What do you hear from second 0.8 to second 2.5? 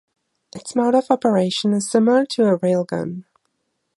of operation is similar to